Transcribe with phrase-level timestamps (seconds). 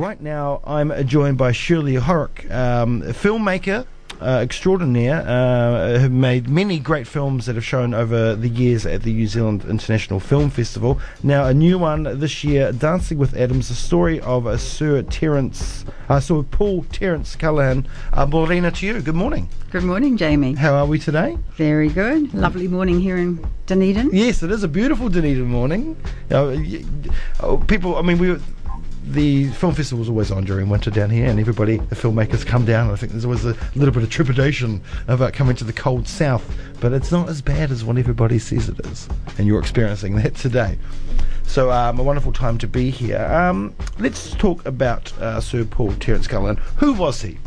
[0.00, 3.84] Right now, I'm joined by Shirley Horrocks, um, a filmmaker
[4.18, 9.02] uh, extraordinaire, uh, have made many great films that have shown over the years at
[9.02, 10.98] the New Zealand International Film Festival.
[11.22, 15.84] Now, a new one this year, Dancing with Atoms, the story of uh, Sir Terence,
[16.08, 17.86] uh, Sir Paul Terence Callaghan.
[18.14, 19.02] Uh, Morena to you.
[19.02, 19.50] Good morning.
[19.70, 20.54] Good morning, Jamie.
[20.54, 21.36] How are we today?
[21.56, 22.32] Very good.
[22.32, 24.08] Lovely morning here in Dunedin.
[24.14, 25.94] Yes, it is a beautiful Dunedin morning.
[26.30, 26.84] Uh, y-
[27.68, 28.40] people, I mean, we were
[29.04, 32.64] the film festival is always on during winter down here, and everybody, the filmmakers, come
[32.64, 32.90] down.
[32.90, 36.44] I think there's always a little bit of trepidation about coming to the cold south,
[36.80, 40.34] but it's not as bad as what everybody says it is, and you're experiencing that
[40.34, 40.78] today.
[41.44, 43.24] So, um, a wonderful time to be here.
[43.24, 46.62] Um, let's talk about uh, Sir Paul Terence Callaghan.
[46.76, 47.38] Who was he?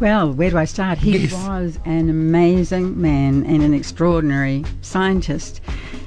[0.00, 0.98] Well, where do I start?
[0.98, 1.32] He Yes.
[1.32, 5.60] was an amazing man and an extraordinary scientist.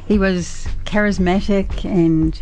[0.08, 2.42] He was charismatic and,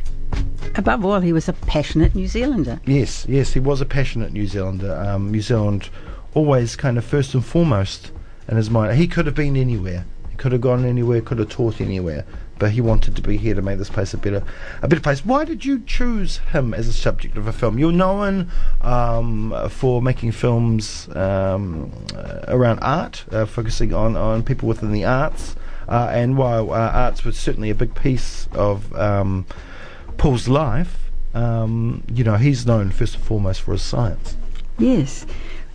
[0.75, 2.79] above all, he was a passionate New Zealander.
[2.85, 4.95] Yes, yes, he was a passionate New Zealander.
[4.95, 5.89] Um, New Zealand
[6.33, 8.11] always kind of first and foremost
[8.47, 8.97] in his mind.
[8.97, 10.05] He could have been anywhere.
[10.29, 12.25] He could have gone anywhere, could have taught anywhere.
[12.57, 14.41] But he wanted to be here to make this place a better,
[14.81, 15.25] a better place.
[15.25, 17.77] Why did you choose him as a subject of a film?
[17.77, 18.49] You're known
[18.81, 21.91] um, for making films um,
[22.47, 25.55] around art, uh, focusing on, on people within the arts.
[25.89, 29.45] Uh, and while uh, arts was certainly a big piece of um,
[30.17, 34.35] Paul's life, um, you know, he's known first and foremost for his science.
[34.77, 35.25] Yes.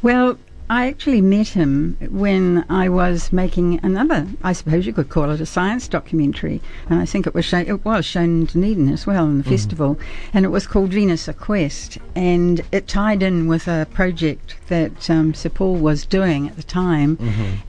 [0.03, 0.39] Well,
[0.71, 5.41] I actually met him when I was making another, I suppose you could call it
[5.41, 9.05] a science documentary, and I think it was shown, it was shown in Dunedin as
[9.05, 9.99] well in the festival,
[10.33, 15.11] and it was called Venus: A Quest, and it tied in with a project that
[15.11, 17.19] um, Sir Paul was doing at the time,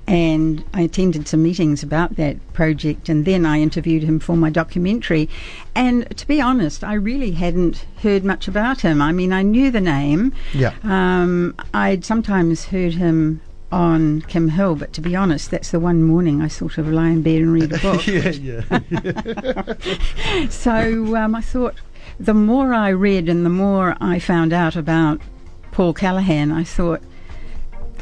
[0.06, 4.52] and I attended some meetings about that project, and then I interviewed him for my
[4.52, 5.28] documentary,
[5.75, 9.02] and to be honest, I really hadn't heard much about him.
[9.02, 10.33] I mean, I knew the name.
[10.53, 10.73] Yeah.
[10.83, 13.41] Um, I'd sometimes heard him
[13.72, 17.09] on Kim Hill, but to be honest, that's the one morning I sort of lie
[17.09, 18.06] in bed and read a book.
[18.06, 20.47] yeah, yeah.
[20.50, 21.75] so um, I thought
[22.19, 25.22] the more I read and the more I found out about
[25.72, 27.01] Paul Callaghan, I thought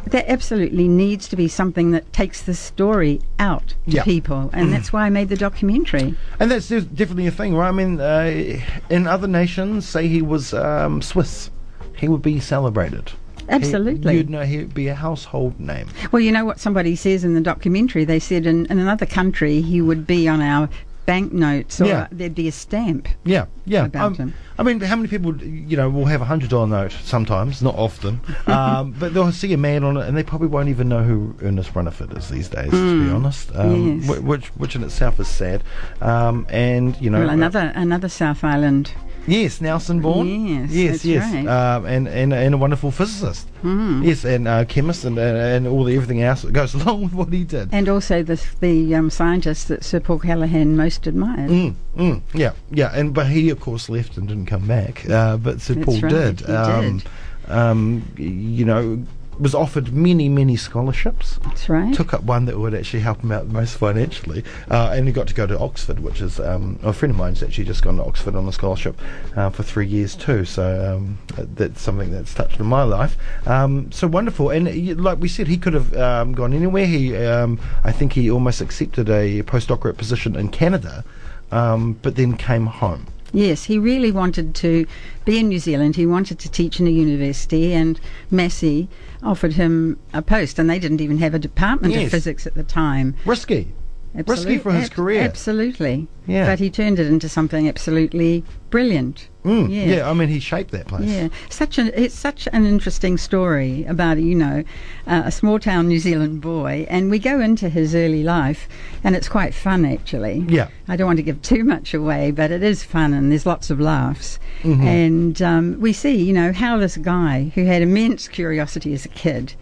[0.06, 4.92] there absolutely needs to be something that takes the story out to people, and that's
[4.94, 6.16] why I made the documentary.
[6.40, 7.70] and that's definitely a thing, right?
[7.70, 11.50] I mean, uh, in other nations, say he was um, Swiss,
[11.98, 13.10] he would be celebrated.
[13.10, 14.16] He- Absolutely.
[14.16, 15.88] you'd know he'd be a household name.
[16.12, 18.06] Well, you know what somebody says in the documentary?
[18.06, 20.70] They said in, in another country he would be on our
[21.14, 22.08] banknotes or Yeah.
[22.12, 23.08] there'd be a stamp.
[23.25, 23.86] Yeah, yeah.
[23.86, 24.34] About Um, him.
[24.59, 27.75] I mean, how many people, you know, will have a hundred dollar note sometimes, not
[27.75, 31.03] often, um, but they'll see a man on it, and they probably won't even know
[31.03, 32.69] who Ernest Rutherford is these days.
[32.72, 34.00] To be honest, um, Hmm.
[34.02, 34.08] yes.
[34.19, 35.64] wh- which which in itself is sad.
[36.02, 38.92] Um, and you know, Well, uh, another another South Island.
[39.28, 40.47] Yes, Nelson Bourne.
[40.47, 41.34] Yes, yes, yes.
[41.34, 41.47] right.
[41.47, 43.47] Um, and, and and a wonderful physicist.
[43.63, 44.03] Mm.
[44.03, 47.13] Yes, and uh, chemist and, and and all the everything else that goes along with
[47.13, 47.69] what he did.
[47.72, 51.50] And also the the um, scientist that Sir Paul Callaghan most admired.
[51.50, 55.07] Mm, mm, yeah, yeah, and but he of course left and didn't come back.
[55.09, 56.40] Uh, but Sir That's Paul right, did.
[56.41, 57.07] he um, did.
[57.50, 59.03] Um, you know,
[59.40, 61.40] was offered many many scholarships.
[61.44, 61.94] That's right.
[61.94, 65.28] Took up one that would actually help him out most financially, uh, and he got
[65.28, 68.04] to go to Oxford, which is um, a friend of mine's actually just gone to
[68.04, 69.00] Oxford on a scholarship
[69.36, 70.46] uh, for three years too.
[70.46, 71.18] So um,
[71.56, 73.18] that's something that's touched on my life.
[73.48, 76.86] Um, so wonderful, and like we said, he could have um, gone anywhere.
[76.86, 81.04] He, um, I think, he almost accepted a postdoctorate position in Canada,
[81.52, 83.08] um, but then came home.
[83.34, 84.86] Yes, he really wanted to
[85.26, 85.96] be in New Zealand.
[85.96, 88.00] He wanted to teach in a university, and
[88.32, 88.90] Massey
[89.22, 92.06] offered him a post, and they didn't even have a department Yes.
[92.06, 93.16] of physics at the time.
[93.26, 93.68] Risky.
[94.14, 95.22] Risky for his ab- career.
[95.22, 96.08] Absolutely.
[96.28, 96.46] Yeah.
[96.46, 99.30] But he turned it into something absolutely brilliant.
[99.46, 99.84] Mm, Yeah.
[99.96, 100.09] yeah.
[100.09, 101.09] I mean, he shaped that place.
[101.09, 104.64] Yeah, such an it's such an interesting story about you know
[105.08, 108.68] uh, a small town New Zealand boy, and we go into his early life,
[109.03, 110.46] and it's quite fun actually.
[110.48, 110.68] Yeah.
[110.88, 113.69] I don't want to give too much away, but it is fun, and there's lots
[113.69, 114.88] of laughs, Mm-hmm.
[114.88, 119.10] and um, we see you know how this guy who had immense curiosity as a
[119.10, 119.54] kid.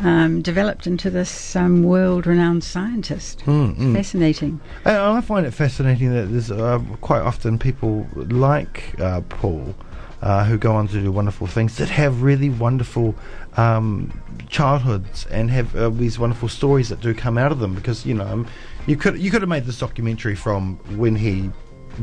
[0.00, 3.40] Um, developed into this um, world-renowned scientist.
[3.46, 3.94] Mm, mm.
[3.94, 4.60] Fascinating.
[4.84, 9.74] And I find it fascinating that there's uh, quite often people like uh, Paul
[10.22, 13.14] uh, who go on to do wonderful things that have really wonderful
[13.56, 17.74] um, childhoods and have uh, these wonderful stories that do come out of them.
[17.74, 18.46] Because you know, um,
[18.86, 21.50] you could you could have made this documentary from when he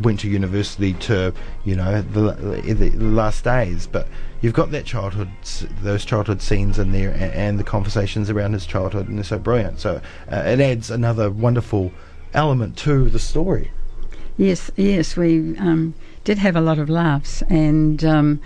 [0.01, 1.33] went to university to
[1.63, 2.31] you know the,
[2.73, 4.07] the last days, but
[4.41, 5.29] you've got that childhood,
[5.81, 9.39] those childhood scenes in there, and, and the conversations around his childhood, and they're so
[9.39, 9.79] brilliant.
[9.79, 10.01] So
[10.31, 11.91] uh, it adds another wonderful
[12.33, 13.71] element to the story.
[14.37, 15.93] Yes, yes, we um,
[16.25, 18.41] did have a lot of laughs, and um,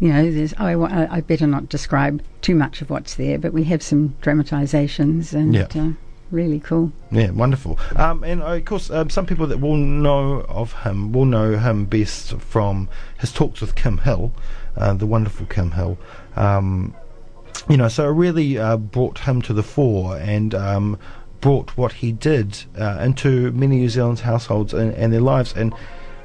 [0.00, 0.54] you know, there's.
[0.58, 3.82] Oh, I, I I better not describe too much of what's there, but we have
[3.82, 5.66] some dramatisations and Yeah.
[5.74, 5.90] uh,
[6.30, 6.92] really cool.
[7.10, 7.78] Yeah, wonderful.
[7.96, 11.58] Um, and uh, of course, um, some people that will know of him will know
[11.58, 12.88] him best from
[13.18, 14.32] his talks with Kim Hill,
[14.76, 15.98] uh, the wonderful Kim Hill.
[16.34, 16.94] Um,
[17.68, 20.98] you know, so it really uh, brought him to the fore and um,
[21.40, 25.52] brought what he did uh, into many New Zealand's households and, and their lives.
[25.54, 25.74] And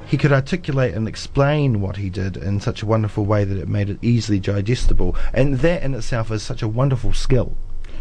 [0.06, 3.68] he could articulate and explain what he did in such a wonderful way that it
[3.68, 5.16] made it easily digestible.
[5.32, 7.56] And that in itself is such a wonderful skill.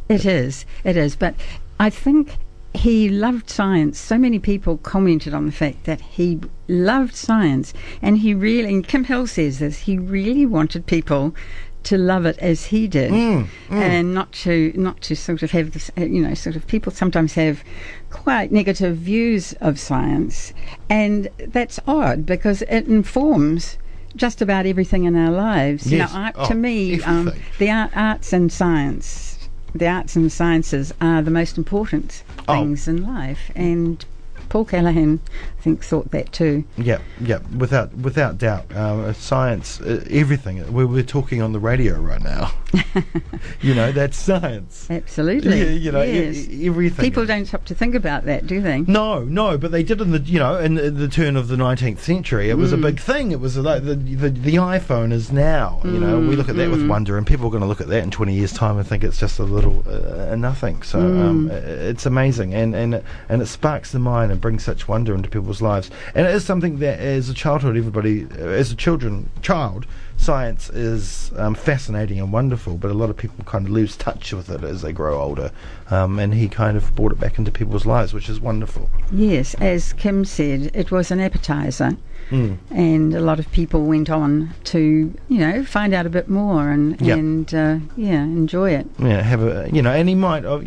[0.09, 1.15] It is, it is.
[1.15, 1.36] But
[1.81, 2.38] I think
[2.75, 3.98] he loved science.
[4.00, 7.74] So many people commented on the fact that he loved science,
[8.04, 11.36] and he really, and Kim Hill says this, he really wanted people
[11.83, 15.72] to love it as he did, Mm, and not to not to sort of have
[15.72, 17.63] this, uh, you know, sort of people sometimes have
[18.12, 20.54] quite negative views of science,
[20.88, 23.78] and that's odd because it informs.
[24.13, 25.89] Just about everything in our lives.
[25.89, 26.13] You know, Yes.
[26.13, 29.31] art, Oh, to me, um, the art, arts and science,
[29.73, 32.53] the arts and sciences are the most important Oh.
[32.53, 33.51] things in life.
[33.56, 34.03] And
[34.51, 35.21] Paul Callaghan,
[35.57, 36.65] I think, thought that too.
[36.77, 38.65] Yeah, yeah, without without doubt.
[38.75, 40.74] Um, science, uh, everything.
[40.74, 42.51] We're, we're talking on the radio right now.
[43.62, 44.88] you know, that's science.
[44.89, 45.57] Absolutely.
[45.57, 46.36] Yeah, you know, yes.
[46.50, 47.01] e- everything.
[47.01, 48.81] People don't stop to think about that, do they?
[48.81, 51.56] No, no, but they did in the you know in, the- the turn of the
[51.56, 52.50] nineteenth century.
[52.50, 52.81] It was a Mm.
[52.81, 53.31] big thing.
[53.31, 55.80] It was like the, the the iPhone is now.
[55.86, 57.80] You know, we look at that Mm, with wonder, and people are going to look
[57.80, 60.81] at that in twenty years' time and think it's just a little uh, nothing.
[60.83, 61.51] So um, Mm.
[61.54, 65.62] it's amazing, and and and it sparks the mind and brings such wonder into people's
[65.62, 65.92] lives.
[66.16, 69.86] And it is something that, as a childhood, everybody, as a children child,
[70.18, 72.78] science is um, fascinating and wonderful.
[72.78, 75.52] But a lot of people kind of lose touch with it as they grow older.
[75.92, 78.90] Um, and he kind of brought it back into people's lives, which is wonderful.
[79.12, 81.98] Yes, as Kim said, it was an appetizer.
[82.31, 82.57] Mm.
[82.72, 86.69] And a lot of people went on to, you know, find out a bit more
[86.72, 87.16] and, Yeah.
[87.16, 88.88] and uh, yeah, enjoy it.
[88.98, 90.45] Yeah, have a you know, and he might.
[90.45, 90.60] Uh,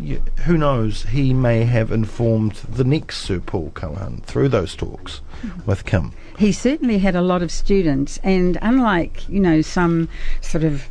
[0.45, 1.03] who knows?
[1.09, 5.21] He may have informed the next Sir Paul Cohen through those talks
[5.65, 6.11] with Kim.
[6.37, 10.07] He certainly had a lot of students, and unlike you know some
[10.41, 10.87] sort of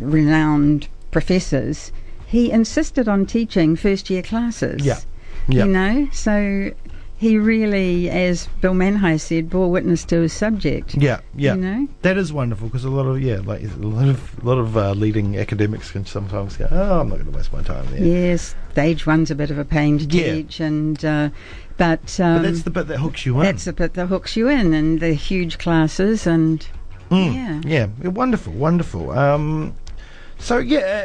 [0.00, 1.92] renowned professors,
[2.26, 4.84] he insisted on teaching first year classes.
[4.84, 4.98] Yeah.
[5.48, 5.64] Yeah.
[5.66, 6.72] You know, so
[7.18, 10.94] he really, as Bill Manhire said, bore witness to his subject.
[10.96, 11.54] Yeah, yeah.
[11.54, 11.88] You know?
[12.02, 14.92] That is wonderful because a lot of yeah, like a lot of lot of uh,
[14.92, 18.02] leading academics can sometimes go, oh, I'm not going to waste my time there.
[18.04, 20.34] Yes, stage one's a bit of a pain to Yeah.
[20.34, 21.30] teach, and uh,
[21.78, 23.42] but um, But that's the bit that hooks you in.
[23.44, 26.66] that's the bit that hooks you in, and the huge classes, and
[27.10, 27.60] Mm, yeah.
[27.64, 29.12] yeah, yeah, wonderful, wonderful.
[29.12, 29.74] Um,
[30.38, 31.04] so yeah,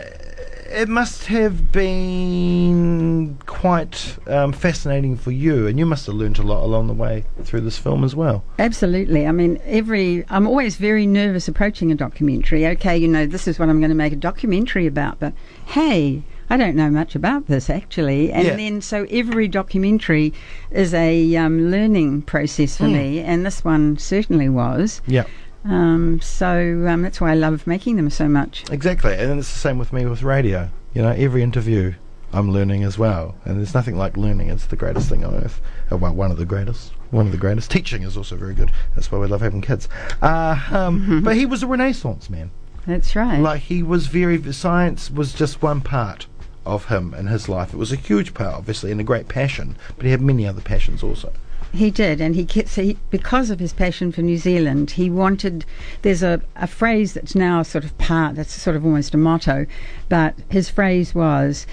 [0.69, 6.41] it must have been quite um, fascinating for you, and you must have learnt a
[6.41, 8.43] lot along the way through this film as well.
[8.57, 9.27] Absolutely.
[9.27, 12.65] I mean, every I'm always very nervous approaching a documentary.
[12.65, 15.33] Okay, you know, this is what I'm going to make a documentary about, but
[15.67, 18.31] hey, I don't know much about this actually.
[18.31, 18.55] And Yeah.
[18.55, 20.33] then so every documentary
[20.71, 22.93] is a um, learning process for Mm.
[22.93, 25.01] me, and this one certainly was.
[25.05, 25.25] Yeah.
[25.65, 28.63] Um, so um, that's why I love making them so much.
[28.71, 30.69] Exactly, and it's the same with me with radio.
[30.95, 31.93] You know, every interview
[32.33, 34.49] I'm learning as well, and there's nothing like learning.
[34.49, 35.61] It's the greatest thing on earth.
[35.91, 36.91] Uh, well, one of the greatest.
[37.11, 37.69] One of the greatest.
[37.69, 38.71] Teaching is also very good.
[38.95, 39.89] That's why we love having kids.
[40.21, 42.51] Uh, um, But he was a Renaissance man.
[42.87, 43.39] That's right.
[43.39, 44.41] Like he was very.
[44.53, 46.27] Science was just one part
[46.65, 47.73] of him and his life.
[47.73, 49.75] It was a huge part, obviously, and a great passion.
[49.97, 51.33] But he had many other passions also.
[51.73, 55.09] He did, and he, kept, so he because of his passion for New Zealand, he
[55.09, 55.63] wanted.
[56.01, 58.35] There's a, a phrase that's now sort of part.
[58.35, 59.65] That's sort of almost a motto,
[60.09, 61.65] but his phrase was,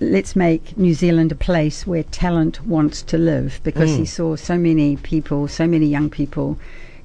[0.00, 4.08] "Let's make New Zealand a place where talent wants to live," because he Mm.
[4.08, 6.56] saw so many people, so many young people,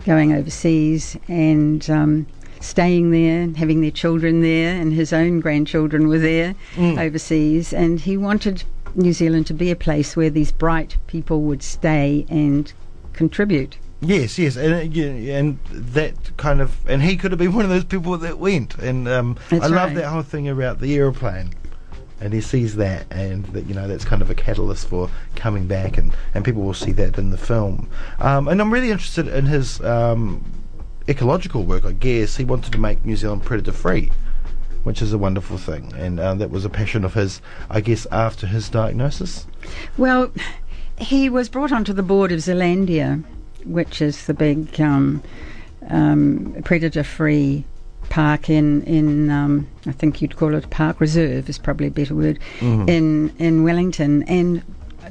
[0.06, 1.90] going overseas and.
[1.90, 2.28] Um,
[2.60, 6.98] Staying there, having their children there, and his own grandchildren were there Mm.
[6.98, 8.64] overseas, and he wanted
[8.96, 12.72] New Zealand to be a place where these bright people would stay and
[13.12, 13.76] contribute.
[14.00, 15.02] Yes, yes, and uh,
[15.34, 18.78] and that kind of, and he could have been one of those people that went.
[18.78, 19.96] And um, I love right.
[19.96, 21.50] that whole thing about the aeroplane,
[22.24, 25.68] and he sees that, and that you know that's kind of a catalyst for coming
[25.68, 27.90] back, and and people will see that in the film.
[28.20, 30.44] Um, and I'm really interested in his um,
[31.10, 31.84] ecological work.
[31.86, 34.10] I guess he wanted to make New Zealand predator free.
[34.84, 37.40] Which is a wonderful thing, and uh, that was a passion of his,
[37.70, 39.48] I guess, after his diagnosis.
[39.98, 40.30] Well,
[40.98, 43.24] he was brought onto the board of Zealandia,
[43.64, 45.24] which is the big um,
[45.88, 47.64] um, predator-free
[48.10, 52.16] park in in um, I think you'd call it park reserve is probably a better
[52.16, 52.90] word Mhm.
[52.90, 54.62] in in Wellington and.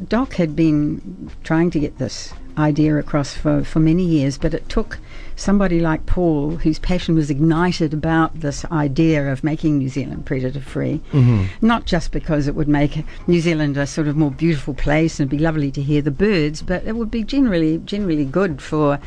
[0.08, 4.66] Doc had been trying to get this idea across for, for many years, but it
[4.70, 4.98] took
[5.36, 10.62] somebody like Paul, whose passion was ignited about this idea of making New Zealand predator
[10.62, 11.44] free, Mm-hmm.
[11.66, 15.28] not just because it would make New Zealand a sort of more beautiful place and
[15.30, 18.98] it'd be lovely to hear the birds, but it would be generally generally good for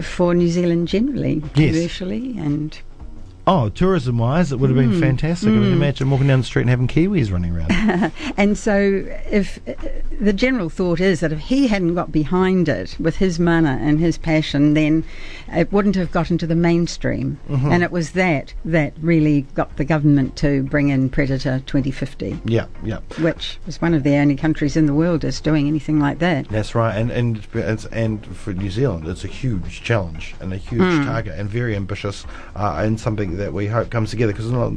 [0.00, 1.74] for New Zealand generally, Yes.
[1.76, 2.78] commercially and
[3.46, 4.92] Oh, tourism wise, it would have Mm.
[4.92, 5.50] been fantastic.
[5.50, 8.12] I mean, imagine walking down the street and having Kiwis running around.
[8.38, 9.74] And so, if uh,
[10.20, 14.00] the general thought is that if he hadn't got behind it with his mana and
[14.00, 15.04] his passion, then
[15.52, 17.38] it wouldn't have got into the mainstream.
[17.50, 17.70] Mm-hmm.
[17.70, 22.66] And it was that that really got the government to bring in Predator 2050, yeah,
[22.82, 22.98] yeah.
[23.20, 26.48] which was one of the only countries in the world that's doing anything like that.
[26.48, 30.56] That's right, and and it's, and for New Zealand, it's a huge challenge and a
[30.56, 31.04] huge Hmm.
[31.04, 32.24] target, and very ambitious,
[32.56, 34.72] uh, and something that we hope comes together because not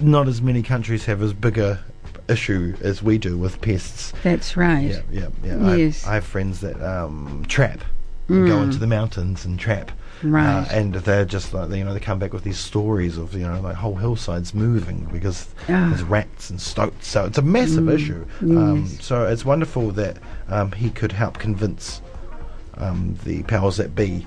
[0.00, 1.82] not as many countries have as big a
[2.28, 4.12] issue as we do with pests.
[4.22, 4.82] That's right.
[4.82, 5.74] Yeah, yeah, yeah.
[5.74, 6.06] Yes.
[6.06, 7.80] I, I have friends that um, trap,
[8.28, 9.90] and go into the mountains and trap.
[10.22, 10.60] Right.
[10.60, 13.40] Uh, and they're just like you know they come back with these stories of you
[13.46, 15.88] know like whole hillsides moving because Ah.
[15.88, 17.08] there's rats and stoats.
[17.08, 18.26] So it's a massive issue.
[18.42, 19.04] Um, yes.
[19.04, 20.18] so it's wonderful that
[20.48, 22.02] um, he could help convince
[22.76, 24.26] um, the powers that be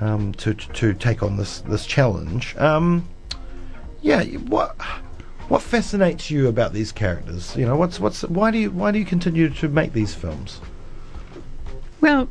[0.00, 2.56] um, to, to take on this this challenge.
[2.56, 3.08] Um,
[4.02, 4.76] yeah, what
[5.48, 7.56] what fascinates you about these characters?
[7.56, 10.60] You know, what's what's why do you why do you continue to make these films?
[12.00, 12.28] Well,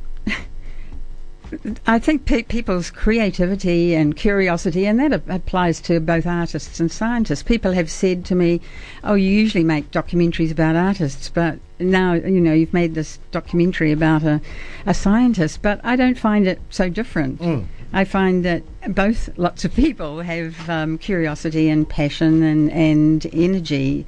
[1.88, 6.92] I think pe- people's creativity and curiosity, and that a- applies to both artists and
[6.92, 7.44] scientists.
[7.44, 8.62] People have said to me,
[9.04, 13.92] "Oh, you usually make documentaries about artists, but now you know you've made this documentary
[13.92, 14.42] about a,
[14.86, 17.40] a scientist." But I don't find it so different.
[17.40, 17.66] Mm.
[17.94, 24.06] I find that both lots of people have um, curiosity and passion and, and energy,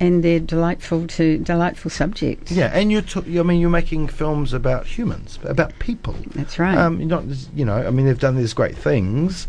[0.00, 2.50] and they're delightful to delightful subjects.
[2.50, 6.16] Yeah, and you're t- I mean you're making films about humans, about people.
[6.34, 6.76] That's right.
[6.76, 9.46] Um, not you know I mean they've done these great things,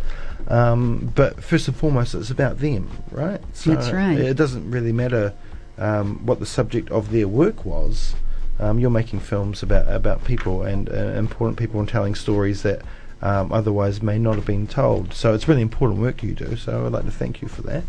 [0.50, 3.42] um, but first and foremost it's about them, right?
[3.54, 4.20] So That's right.
[4.20, 5.34] It doesn't really matter
[5.78, 8.14] um, what the subject of their work was.
[8.60, 12.82] Um, you're making films about about people and uh, important people and telling stories that.
[13.24, 15.14] Um, otherwise, may not have been told.
[15.14, 16.56] So it's really important work you do.
[16.56, 17.84] So I'd like to thank you for that.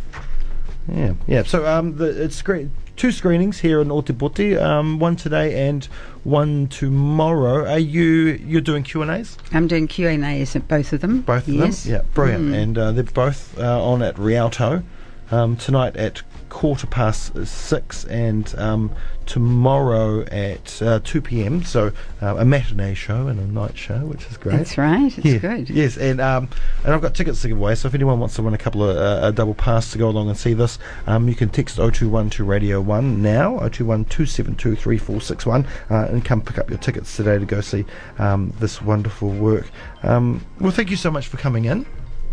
[0.88, 1.42] Yeah, yeah.
[1.44, 5.84] So um, the it's screen two screenings here in Ōtepoti, um, one today and
[6.24, 7.68] one tomorrow.
[7.68, 9.36] Are you you're doing Q and A's?
[9.52, 11.22] I'm doing Q and A's at both of them.
[11.22, 11.84] Both of yes.
[11.84, 11.94] them.
[11.94, 12.50] Yeah, brilliant.
[12.50, 12.62] Mm.
[12.62, 14.82] And uh, they're both uh, on at Rialto
[15.30, 16.22] um, tonight at
[16.52, 18.92] quarter past six, and um,
[19.24, 21.64] tomorrow at uh, two p.m.
[21.64, 24.58] So uh, a matinee show and a night show, which is great.
[24.58, 25.16] That's right.
[25.16, 25.70] It's Yeah, good.
[25.70, 26.50] Yes, and um,
[26.84, 27.74] and I've got tickets to give away.
[27.74, 30.10] So if anyone wants to win a couple of uh, a double pass to go
[30.10, 35.66] along and see this, um, you can text 021 Radio One now 021 272 3461
[35.90, 37.86] uh, and come pick up your tickets today to go see
[38.18, 39.70] um, this wonderful work.
[40.02, 41.86] Um, well, thank you so much for coming in.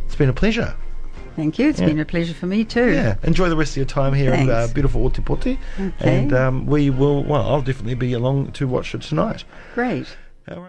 [0.05, 0.75] It's been a pleasure.
[1.39, 1.69] Thank you.
[1.69, 1.85] It's Yeah.
[1.85, 2.91] been a pleasure for me too.
[2.91, 5.93] Yeah, enjoy the rest of your time here in uh, beautiful Ōtepoti, Okay.
[6.19, 7.23] and um, we will.
[7.23, 9.45] Well, I'll definitely be along to watch it tonight.
[9.73, 10.17] Great.
[10.51, 10.65] All right.